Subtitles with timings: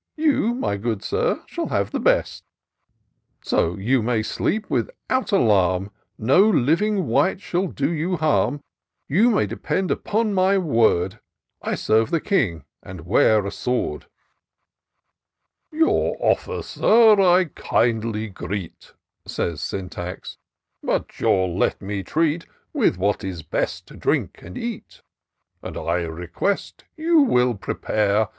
[0.17, 2.43] You, my good Sir, shall have the best;
[3.43, 8.61] So you may sleep without alarm; No living wight shall do you harm:
[9.11, 11.19] i 170 TOUR OF DOCTOR SYNTAX You may depend upon my word;—
[11.71, 14.05] I serve the King, and wear a swordJ'"
[15.71, 18.93] Your offer, Sir, I kindly greet,"
[19.27, 20.39] Says Syntax,"
[20.81, 25.03] but you'll let me treat With what is best to drink and eat;
[25.61, 28.29] And I request you will prepare.